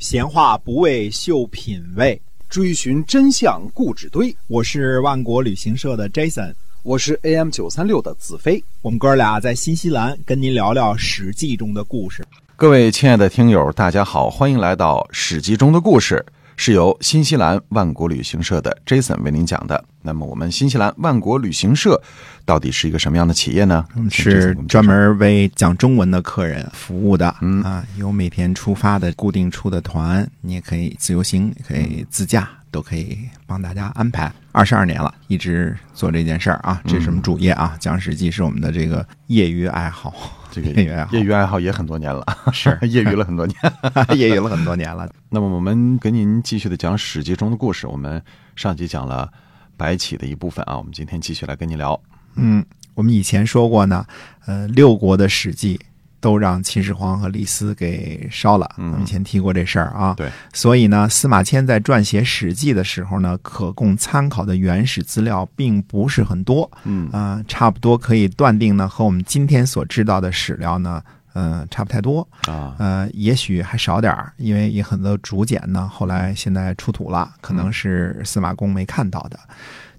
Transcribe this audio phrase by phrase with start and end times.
[0.00, 2.18] 闲话不为秀品味，
[2.48, 4.34] 追寻真相固执堆。
[4.46, 8.64] 我是万国旅行社的 Jason，我是 AM 九三六的子飞。
[8.80, 12.24] 我们哥俩在新西兰跟您聊聊《史记》中的故事。
[12.56, 16.24] 各位亲爱的听友，大家好，欢迎来到《史记》中的故事。
[16.60, 19.82] 是由新西兰万国旅行社的 Jason 为您讲的。
[20.02, 21.98] 那么，我们新西兰万国旅行社
[22.44, 23.82] 到底是一个什么样的企业呢？
[24.10, 27.34] 是专门为讲中文的客人服务的。
[27.40, 33.16] 嗯啊，有每天出发的固定出的团，你也可以自由行，也可以自驾，都可以
[33.46, 34.30] 帮大家安排。
[34.52, 37.74] 二十二年了，一直做这件事儿啊，这是我们主业啊。
[37.80, 40.12] 讲史记是我们的这个业余爱好。
[40.50, 43.56] 这个业余爱好，业余爱好也很多年了，是 业余了很多年，
[44.18, 45.08] 业余了很多年了。
[45.30, 47.86] 那么我们跟您继续的讲《史记》中的故事。
[47.86, 48.22] 我们
[48.56, 49.30] 上集讲了
[49.76, 52.00] 白起的一部分啊，我们今天继续来跟您聊。
[52.34, 54.04] 嗯，我们以前说过呢，
[54.46, 55.78] 呃，六国的《史记》。
[56.20, 58.70] 都让秦始皇和李斯给烧了。
[58.76, 60.14] 我们以前提过这事儿啊。
[60.16, 60.30] 对。
[60.52, 66.70] 所以呢，司马迁在撰写《史记》的时候呢，可供参考的原始资料并不是很多。
[66.84, 67.08] 嗯。
[67.10, 72.26] 啊，差不多可以断定呢，和我们今天所知道的史料呢，嗯，差不太多。
[72.46, 72.74] 啊。
[72.78, 79.38] 呃，也许还少点儿，因为有很多竹简呢，后来现在出土了，可能是司马公没看到的。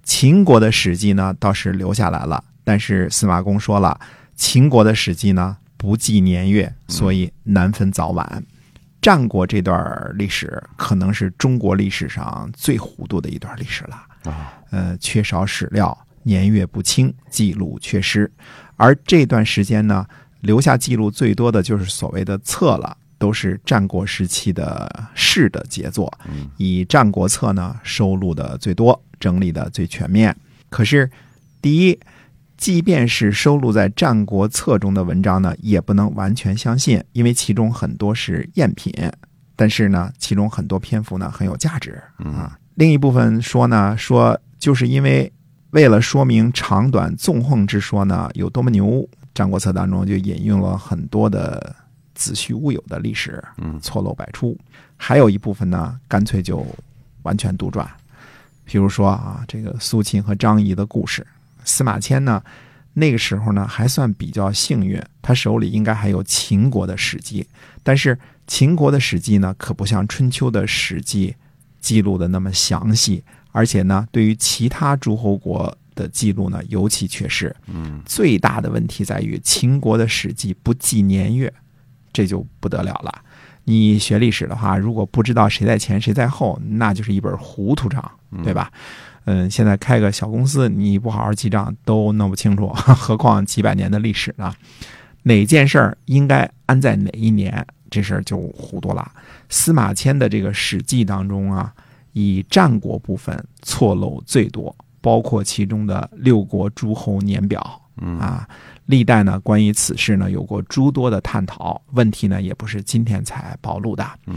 [0.03, 4.00] 秦国的《史记》呢，倒是留下来了，但是司马公说了，
[4.35, 5.58] 秦国的《史记》呢。
[5.82, 8.44] 不计年月，所以难分早晚。
[9.02, 14.54] 战国这段历史可能是中国历史上最糊涂的一段历史了啊！
[14.70, 18.32] 呃，缺少史料，年月不清，记录缺失。
[18.76, 20.06] 而这段时间呢，
[20.42, 26.14] 留下记录最多的就是所谓的册了，都是战国时期的士的杰作。
[26.58, 30.38] 以《战国策》呢，收录的最多，整理的最全面。
[30.70, 31.09] 可是，
[31.59, 32.00] 第一。
[32.62, 38.94] 即便是收录在《战国策》中的文章呢，也不能完全相信，因为其中很多是赝品。
[39.56, 42.56] 但是呢，其中很多篇幅呢很有价值啊。
[42.76, 45.34] 另一部分说呢，说就是因为
[45.72, 48.85] 为了说明长短纵横之说呢有多么牛，
[49.34, 51.75] 《战国策》当中就引用了很多的
[52.14, 54.56] 子虚乌有的历史，嗯，错漏百出。
[54.97, 56.64] 还有一部分呢，干脆就
[57.24, 57.88] 完全杜撰，
[58.64, 61.25] 比如说啊，这个苏秦和张仪的故事。
[61.63, 62.44] 司马迁呢，
[62.94, 67.47] 那个时候呢还算比较幸运，他手里应该还有秦国的史记。
[67.83, 68.17] 但是
[68.47, 71.35] 秦国的史记呢，可不像春秋的史记
[71.79, 77.55] 记录的那么详细，而且呢，对于其他诸侯国的记录呢，尤其缺失。
[77.67, 81.51] 嗯，最大的问题在于秦国的史记不记年月，
[82.13, 83.23] 这就不得了了。
[83.63, 88.11] 你学历史的话，如果不知道谁在前谁在后，那就是一本糊涂账，
[88.43, 88.72] 对吧？
[88.73, 88.79] 嗯，
[89.50, 94.54] 现在开个小公司，你不好好记账都弄不清楚， 何况几百年的历史呢？
[95.24, 99.12] 哪件事儿应该安在哪一年，这事儿就糊涂了。
[99.50, 101.72] 司马迁的这个《史记》当中啊，
[102.14, 107.80] 以战国部分错漏最多，包括其中的六国诸侯年表。
[108.20, 108.48] 啊，
[108.88, 114.03] 历代呢关于此事呢有过诸多的探讨，问题呢也不是今天才暴露的。
[114.26, 114.36] 嗯。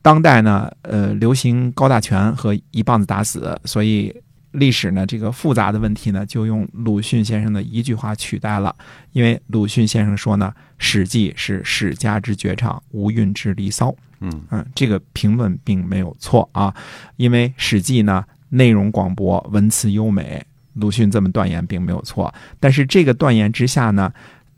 [0.00, 4.14] 当代呢，呃，流行高大全和一棒子打死，所以
[4.52, 8.74] 历史呢这个复杂的问题呢，就用鲁迅先生的一句话取代了。
[9.12, 13.94] 因为鲁迅先生说呢，《史记》是史家之绝唱，无韵之离骚。
[14.20, 16.74] 嗯嗯，这个评论并没有错啊，
[17.16, 20.42] 因为《史记》呢内容广博，文辞优美，
[20.74, 22.32] 鲁迅这么断言并没有错。
[22.58, 24.12] 但是这个断言之下呢，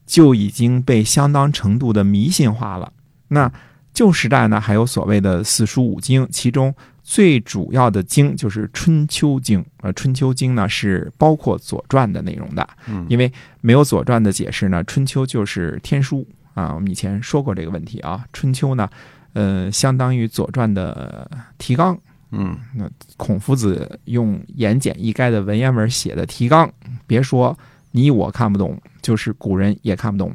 [0.06, 2.92] 就已经被相当程度的迷信化了。
[3.28, 3.50] 那。
[3.92, 9.60] 旧时代呢，还有所谓的四书五经，其中最主要的经就是《春秋经》。
[9.82, 12.66] 呃，《春秋经》呢是包括《左传》的内容的，
[13.08, 13.30] 因为
[13.60, 16.72] 没有《左传》的解释呢，《春秋》就是天书啊。
[16.74, 18.88] 我们以前说过这个问题啊，《春秋》呢，
[19.32, 21.28] 呃，相当于《左传》的
[21.58, 21.98] 提纲。
[22.30, 26.70] 嗯，那孔夫子用言简意赅的文言文写的提纲，
[27.06, 27.58] 别说
[27.90, 30.32] 你我看不懂，就是古人也看不懂，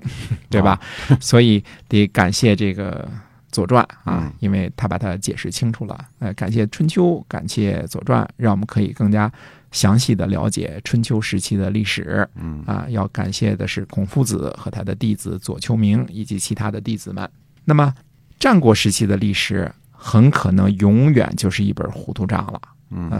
[0.49, 0.77] 对吧？
[1.21, 3.07] 所以得感谢这个。
[3.55, 5.97] 左传啊，因为他把它解释清楚了。
[6.19, 9.31] 呃，感谢春秋，感谢左传，让我们可以更加
[9.71, 12.27] 详细的了解春秋时期的历史。
[12.35, 17.29] 嗯啊，要感谢的是孔夫子和他的弟子左丘明以及其他的弟子们。
[17.63, 17.93] 那么，
[18.37, 22.61] 战国时期的历史很可能永远就是一本糊涂账了。
[22.91, 23.11] 嗯，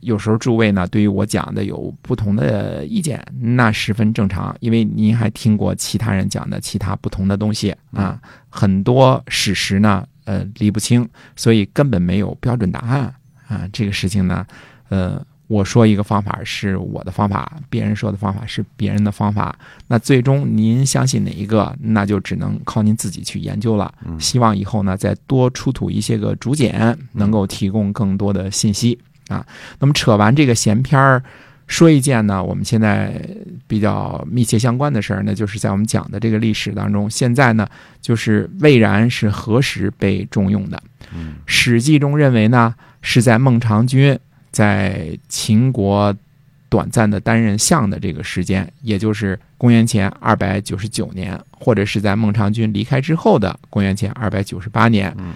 [0.00, 13.12] 有时候诸位呢对于我讲的有不同的意见，那十分正常，因为您还听过其他人讲的其他不同的东西啊，很多史实呢，呃，理不清，所以根本没有标准答案
[13.48, 13.68] 啊。
[13.72, 14.46] 这个事情呢，
[14.90, 23.92] 呃，我说一个方法是我的方法，别人说的方法是别人的方法，那最终您相信哪一个，那就只能靠您自己去研究了。
[24.20, 28.98] 希望以后呢，再多出土一些个竹简，能够提供更多的信息
[29.34, 29.46] 啊。
[29.78, 31.22] 那么扯完这个闲篇儿，
[31.66, 33.20] 说一件呢，我们现在
[33.66, 37.66] 比较密切相关的事儿，那就是在我们讲的这个历史当中，现在呢，
[38.00, 40.82] 就是魏然是何时被重用的？
[41.14, 44.18] 嗯史记中认为呢，是在孟尝君
[44.50, 46.14] 在秦国
[46.68, 55.14] 短暂的担任相的这个时间，也就是公元前二百九十九年，或者是在孟尝君离开之后的公元前二百九十八年。
[55.18, 55.34] 嗯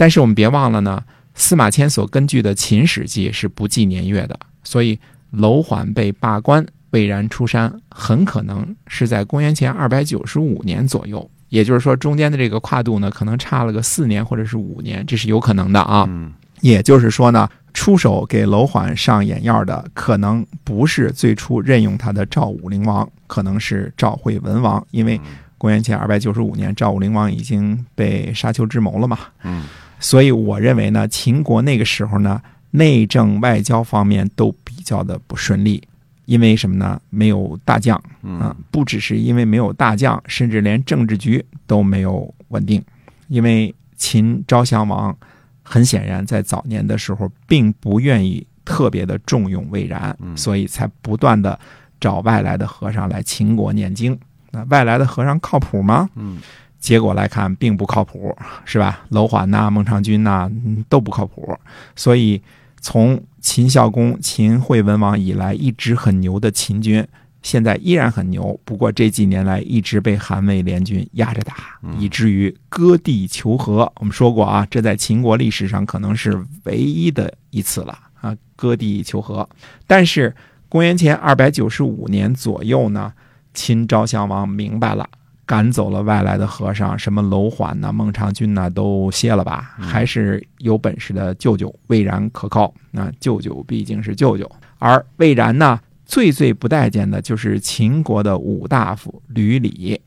[0.00, 1.02] 但是我们别忘了呢，
[1.38, 4.98] 司马迁所根据的《秦史记》是不记年月的，所以
[5.30, 11.30] 楼缓被罢官，魏然出山，很可能是在公元前二百九十五年左右。
[11.48, 16.04] 也就是说，中间的这个跨度呢，可能差了个四年或者是五年，这是有可能的啊。
[16.08, 25.20] 嗯也就是说呢，出手给楼缓上眼药的，可能不是最初任用他的赵武灵王，可能是赵惠文王，因为
[25.56, 29.18] 公元前二百九十五年，赵武灵王已经被沙丘之谋了嘛。
[29.44, 29.66] 嗯
[30.00, 32.40] 所以我认为呢，秦国那个时候呢，
[32.70, 35.82] 内政外交方面都比较的不顺利，
[36.26, 37.00] 因为什么呢？
[37.10, 42.82] 没有大将啊嗯，不只是因为没有大将，甚至连政治局都没有稳定。
[43.28, 45.16] 因为秦昭襄王
[45.62, 51.58] 很显然在早年的时候并不愿意特别的重用魏然，嗯所以才不断的
[52.00, 54.18] 找外来的和尚来秦国念经。
[54.50, 56.08] 那外来的和尚靠谱吗？
[56.14, 56.38] 嗯
[56.80, 59.04] 结果来看，并不靠谱，是吧？
[59.10, 61.56] 楼缓呐、孟尝君呐、嗯都不靠谱。
[61.96, 62.40] 所以，
[62.80, 67.06] 从秦孝公、秦惠文王以来，一直很牛的秦军，
[67.42, 68.58] 现在依然很牛。
[68.64, 71.54] 不过这几年来，一直被韩魏联军压着打，
[71.98, 73.90] 以至于割地求和。
[73.96, 79.48] 我们说过啊，这在秦国历史上可能是唯一的一次了啊，割地求和。
[79.86, 80.34] 但是
[80.68, 83.12] 公元前二百九十五年左右呢，
[83.52, 85.08] 秦昭襄王明白了。
[85.48, 92.70] 赶走了外来的和尚，什么楼缓呐、孟尝君呐、都歇了吧，还是有本事的舅舅魏然可靠。
[92.90, 94.46] 那舅舅毕竟是舅舅，
[94.78, 99.98] 而魏然呢，最最不待见的就是秦国的武大夫吕礼。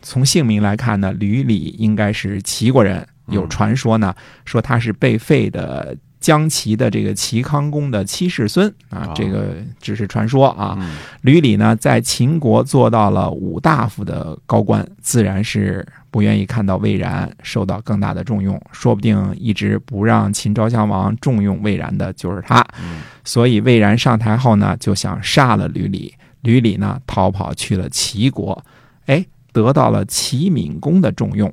[0.00, 3.06] 从姓名来看呢，吕礼应该是齐国人。
[3.26, 4.14] 有传说呢，
[4.46, 10.76] 说他是被废的姜齐的这个齐康公的七世孙啊哦，这个只是传说啊。
[10.80, 22.64] 嗯吕礼呢，在秦国做到了五大夫的高官，自然是不愿意看到魏然受到更大的重用，说不定一直不让秦昭襄王重用魏然的就是他。
[22.82, 26.14] 嗯所以魏然上台后呢，就想杀了吕礼。
[26.42, 28.64] 吕礼呢，逃跑去了齐国，
[29.06, 31.52] 哎，得到了齐闵公的重用。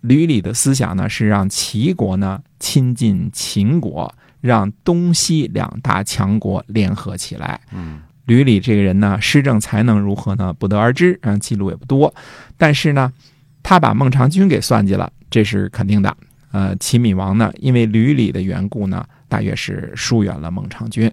[0.00, 7.60] 吕礼的思想呢，是让齐国呢亲近秦国，让东西两大强国联合起来。
[7.72, 10.52] 嗯吕礼这个人呢，施政才能如何呢？
[10.52, 12.14] 不得而知，嗯，记录也不多。
[12.56, 13.12] 但是呢，
[13.60, 16.16] 他把孟尝君给算计了，这是肯定的。
[16.52, 21.10] 呃，齐闵王呢，因为吕礼的缘故呢，大约是疏远了孟尝君。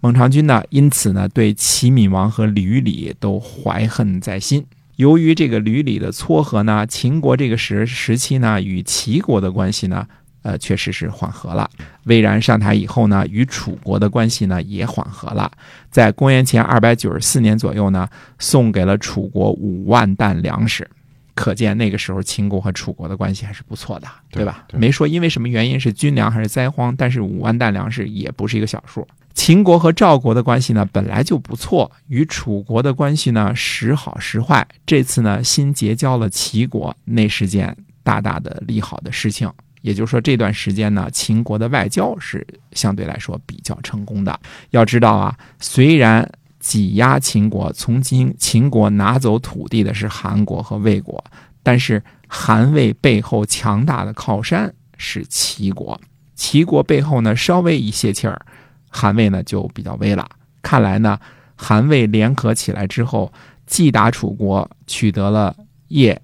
[0.00, 4.64] 孟尝君呢，因此呢，对齐闵王和吕礼都怀恨在心。
[5.00, 10.06] 由于这个吕礼的撮合呢，秦国这个时时期呢，与齐国的关系呢，
[10.42, 11.70] 呃，确实是缓和了。
[12.04, 15.50] 魏然上台以后呢，与楚国的关系呢也缓和了。
[15.90, 18.06] 在公元前二百九十四年左右呢，
[18.38, 20.86] 送给了楚国五万担粮食。
[21.34, 24.66] 可见那个时候秦国和楚国的关系还是不错的，对对吧？
[24.68, 29.08] 对没说因为什么原因是军粮还是灾荒，但是五万担粮食也不是一个小数。
[29.42, 34.68] 秦国和赵国的关系呢本来就不错，与楚国的关系呢时好时坏。
[34.84, 39.50] 这次呢新结交了齐国，那是件大大的利好的事情。
[39.80, 44.38] 也就是说，这段时间呢，秦国的外交是相对来说比较成功的。
[44.72, 51.24] 要知道啊，虽然挤压秦国，从今秦国拿走土地的是韩国和魏国，
[51.62, 55.98] 但是韩魏背后强大的靠山是齐国。
[56.36, 58.44] 齐国背后呢稍微一泄气儿，
[58.90, 60.28] 韩魏呢就比较微了。
[60.60, 61.18] 看来呢，
[61.56, 63.32] 韩魏联合起来之后，
[63.66, 65.56] 既打楚国，取得了
[65.88, 66.20] 叶、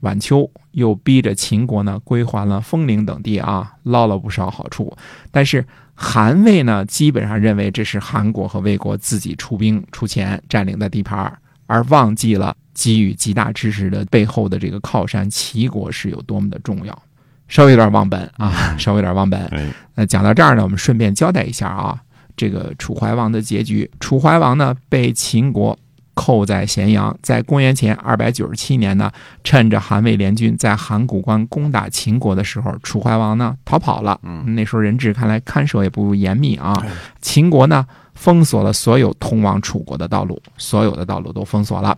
[0.00, 4.96] 晚秋，又逼着秦国呢归还了丰陵等地啊，捞了不少好处。
[5.32, 11.36] 但是韩魏呢，基本上认为这是韩国和魏国自己出兵出钱占领的地盘，
[11.66, 17.02] 而忘记了给予极大支持的背后的这个靠山齐国是有多么的重要。
[17.48, 19.44] 稍微有点忘本啊， 稍微有点忘本。
[19.46, 22.00] 哎那讲到这儿呢，我们顺便交代一下啊，
[22.40, 23.90] 这个楚怀王的结局。
[24.00, 25.78] 楚怀王呢被秦国
[26.14, 27.14] 扣在咸阳。
[27.20, 29.12] 在公元前二百九十七年呢，
[29.44, 34.18] 趁着韩魏联军在函谷关攻打秦国的时候，楚怀王呢逃跑了。
[34.22, 36.88] 嗯那时候人质看来看守也不严密啊哎。
[37.20, 41.94] 秦国呢封锁了所有通往楚国的道路，所有的道路都封锁了。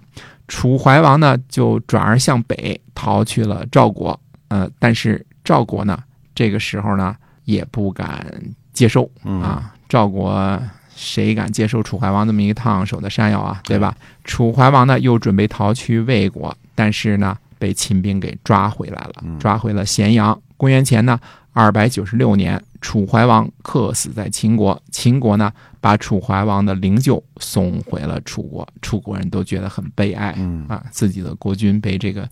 [0.48, 4.18] 楚怀王呢就转而向北逃去了赵国。
[4.48, 6.02] 呃，但是赵国呢
[6.34, 8.26] 这个时候呢也不敢
[8.72, 10.58] 接受嗯啊，赵国
[10.96, 13.94] 谁敢接受楚怀王这么一个烫手的山药啊，对吧？
[14.24, 20.40] 楚怀王呢又准备逃去魏国，但是呢被秦兵给抓回来了，嗯抓回了咸阳。
[20.56, 21.20] 公元前呢
[21.52, 32.26] 二百九十六年，楚怀王客死在秦国，秦国呢把楚怀王的灵柩送回了楚国，楚国人都觉得很悲哀嗯啊，自己的国君被这个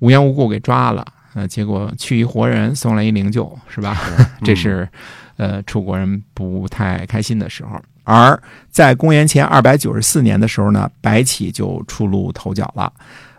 [0.00, 1.06] 无缘无故给抓了。
[1.32, 3.96] 呃，结果去一活人，送来一灵柩，是吧？
[4.44, 4.86] 这是
[5.36, 7.80] 呃楚国人不太开心的时候。
[8.04, 8.40] 而
[8.70, 12.92] 在公元前二百九十四年的时候呢，白起就出露头角了。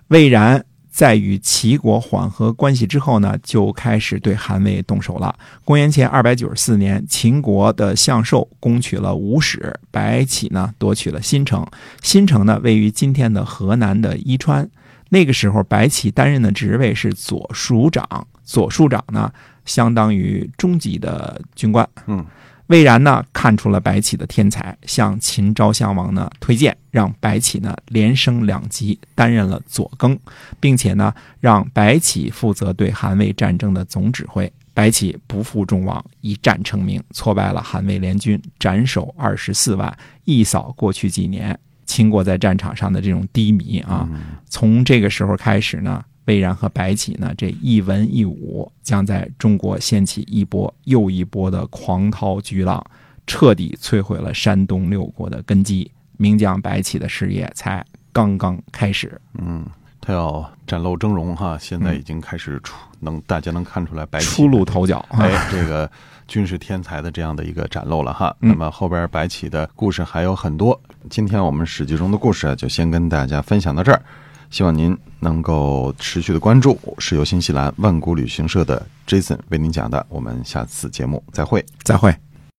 [0.09, 5.33] 魏然在与齐国缓和关系之后呢，就开始对韩魏动手了。
[5.63, 11.65] 公元前二百九十四年，秦国的向寿攻取了吴使，白起呢夺取了新城。
[12.01, 14.69] 新城呢位于今天的河南的伊川。
[15.09, 19.31] 那个时候，白起担任的职位是左署长，左署长呢
[19.67, 21.87] 相当于中级的军官。
[22.07, 22.25] 嗯，
[22.65, 30.17] 魏然呢看出了白起的天才，向秦昭襄王呢推荐，让白起呢连升两级，担任了左更，
[30.59, 34.51] 并且呢让白起负责对韩魏战争的总指挥。
[34.73, 41.57] 白起不负众望，一战成名，挫败了韩魏联军，斩首二十四万，一扫过去几年
[41.87, 44.07] 秦国在战场上的这种低迷啊。
[44.47, 52.81] 从这个时候开始呢，魏然和白起呢这一文一武，将在中国掀起一波又一波的狂涛巨浪，
[53.25, 55.89] 彻底摧毁了山东六国的根基。
[56.19, 59.21] 名将白起的事业才刚刚开始。
[59.37, 59.63] 嗯，
[60.01, 65.87] 他要崭露峥嵘哈，现在已经开始出，能大家能看出来白起出露头角，啊 哎，这个
[66.27, 68.35] 军事天才的这样的一个展露了哈。
[68.41, 74.01] 嗯那么后边白起的故事还有很多，今天我们史记中的故事啊，就先跟大家分享到这儿。
[74.49, 80.05] 希望您能够持续的关注，是由新西兰万古旅行社的 Jason 为您讲的。
[80.09, 81.65] 我们下次节目再会。
[81.83, 82.26] 再会。